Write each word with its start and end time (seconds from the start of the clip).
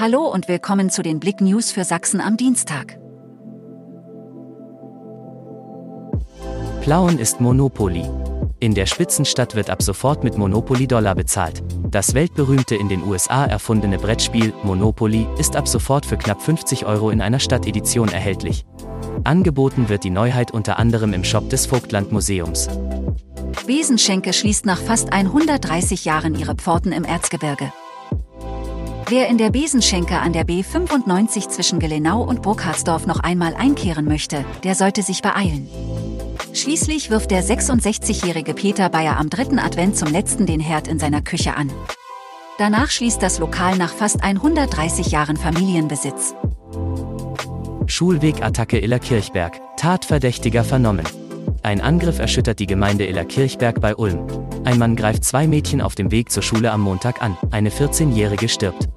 Hallo 0.00 0.28
und 0.28 0.46
willkommen 0.46 0.90
zu 0.90 1.02
den 1.02 1.18
Blick 1.18 1.40
News 1.40 1.72
für 1.72 1.82
Sachsen 1.82 2.20
am 2.20 2.36
Dienstag. 2.36 3.00
Plauen 6.82 7.18
ist 7.18 7.40
Monopoly. 7.40 8.08
In 8.60 8.76
der 8.76 8.86
Spitzenstadt 8.86 9.56
wird 9.56 9.70
ab 9.70 9.82
sofort 9.82 10.22
mit 10.22 10.38
Monopoly-Dollar 10.38 11.16
bezahlt. 11.16 11.64
Das 11.90 12.14
weltberühmte 12.14 12.76
in 12.76 12.88
den 12.88 13.02
USA 13.02 13.44
erfundene 13.46 13.98
Brettspiel 13.98 14.54
Monopoly 14.62 15.26
ist 15.36 15.56
ab 15.56 15.66
sofort 15.66 16.06
für 16.06 16.16
knapp 16.16 16.40
50 16.42 16.86
Euro 16.86 17.10
in 17.10 17.20
einer 17.20 17.40
Stadtedition 17.40 18.08
erhältlich. 18.08 18.66
Angeboten 19.24 19.88
wird 19.88 20.04
die 20.04 20.10
Neuheit 20.10 20.52
unter 20.52 20.78
anderem 20.78 21.12
im 21.12 21.24
Shop 21.24 21.50
des 21.50 21.66
Vogtland-Museums. 21.66 22.68
Besenschenke 23.66 24.32
schließt 24.32 24.64
nach 24.64 24.80
fast 24.80 25.12
130 25.12 26.04
Jahren 26.04 26.36
ihre 26.36 26.54
Pforten 26.54 26.92
im 26.92 27.02
Erzgebirge. 27.02 27.72
Wer 29.10 29.28
in 29.28 29.38
der 29.38 29.48
Besenschenke 29.48 30.18
an 30.18 30.34
der 30.34 30.44
B95 30.46 31.48
zwischen 31.48 31.78
Gelenau 31.78 32.22
und 32.22 32.42
Burkhardsdorf 32.42 33.06
noch 33.06 33.20
einmal 33.20 33.54
einkehren 33.54 34.04
möchte, 34.04 34.44
der 34.64 34.74
sollte 34.74 35.02
sich 35.02 35.22
beeilen. 35.22 35.66
Schließlich 36.52 37.08
wirft 37.08 37.30
der 37.30 37.42
66-jährige 37.42 38.52
Peter 38.52 38.90
Bayer 38.90 39.16
am 39.16 39.30
dritten 39.30 39.58
Advent 39.58 39.96
zum 39.96 40.12
letzten 40.12 40.44
den 40.44 40.60
Herd 40.60 40.88
in 40.88 40.98
seiner 40.98 41.22
Küche 41.22 41.56
an. 41.56 41.72
Danach 42.58 42.90
schließt 42.90 43.22
das 43.22 43.38
Lokal 43.38 43.78
nach 43.78 43.94
fast 43.94 44.22
130 44.22 45.10
Jahren 45.10 45.38
Familienbesitz. 45.38 46.34
Schulwegattacke 47.86 48.78
Illerkirchberg. 48.78 49.58
Tatverdächtiger 49.78 50.64
vernommen. 50.64 51.06
Ein 51.62 51.80
Angriff 51.80 52.18
erschüttert 52.18 52.58
die 52.58 52.66
Gemeinde 52.66 53.06
Illerkirchberg 53.06 53.80
bei 53.80 53.96
Ulm. 53.96 54.26
Ein 54.64 54.78
Mann 54.78 54.96
greift 54.96 55.24
zwei 55.24 55.46
Mädchen 55.46 55.80
auf 55.80 55.94
dem 55.94 56.10
Weg 56.10 56.30
zur 56.30 56.42
Schule 56.42 56.72
am 56.72 56.82
Montag 56.82 57.22
an. 57.22 57.38
Eine 57.50 57.70
14-Jährige 57.70 58.50
stirbt. 58.50 58.88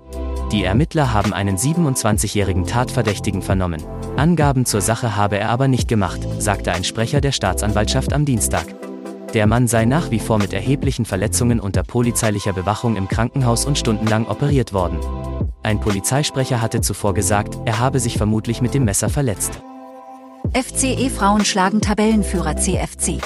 Die 0.52 0.66
Ermittler 0.66 1.14
haben 1.14 1.32
einen 1.32 1.56
27-jährigen 1.56 2.68
Tatverdächtigen 2.68 3.42
vernommen. 3.42 3.82
Angaben 4.18 4.66
zur 4.66 4.82
Sache 4.82 5.16
habe 5.16 5.38
er 5.38 5.50
aber 5.50 5.70
nicht 5.70 5.88
gemacht, 5.88 6.20
sagte 6.40 6.74
ein 6.74 6.84
Sprecher 6.84 7.22
der 7.22 7.32
Staatsanwaltschaft 7.32 8.12
am 8.12 8.26
Dienstag. 8.26 8.66
Der 9.34 9.48
Mann 9.48 9.68
sei 9.68 9.86
nach 9.86 10.12
wie 10.12 10.20
vor 10.20 10.40
mit 10.40 10.52
erheblichen 10.52 11.06
Verletzungen 11.06 11.62
unter 11.62 11.84
polizeilicher 11.84 12.52
Bewachung 12.52 12.98
im 12.98 13.08
Krankenhaus 13.08 13.66
und 13.66 13.78
stundenlang 13.78 14.28
operiert 14.28 14.74
worden. 14.74 15.00
Ein 15.64 15.80
Polizeisprecher 15.80 16.62
hatte 16.62 16.82
zuvor 16.82 17.14
gesagt, 17.14 17.58
er 17.64 17.80
habe 17.80 18.02
sich 18.02 18.18
vermutlich 18.18 18.62
mit 18.62 18.74
dem 18.74 18.84
Messer 18.84 19.10
verletzt. 19.10 19.62
FCE-Frauen 20.54 21.46
schlagen 21.46 21.80
Tabellenführer 21.80 22.58
CFC. 22.58 23.22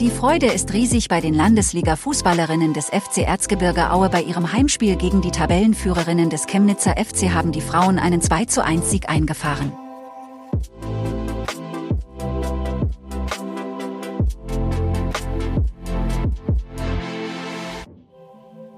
Die 0.00 0.10
Freude 0.10 0.46
ist 0.46 0.72
riesig 0.72 1.08
bei 1.08 1.20
den 1.20 1.34
Landesliga-Fußballerinnen 1.34 2.72
des 2.72 2.86
FC 2.86 3.18
Erzgebirge 3.18 3.90
Aue 3.90 4.08
bei 4.08 4.22
ihrem 4.22 4.52
Heimspiel 4.52 4.96
gegen 4.96 5.20
die 5.20 5.30
Tabellenführerinnen 5.30 6.30
des 6.30 6.46
Chemnitzer 6.46 6.96
FC 6.96 7.30
haben 7.32 7.52
die 7.52 7.60
Frauen 7.60 7.98
einen 7.98 8.20
2 8.20 8.46
zu 8.46 8.64
1 8.64 8.90
Sieg 8.90 9.08
eingefahren. 9.08 9.72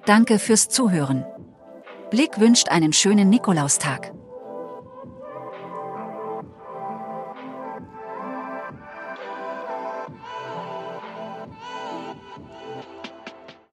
Danke 0.04 0.38
fürs 0.38 0.68
Zuhören. 0.68 1.24
Blick 2.10 2.38
wünscht 2.38 2.68
einen 2.68 2.92
schönen 2.92 3.28
Nikolaustag. 3.28 4.16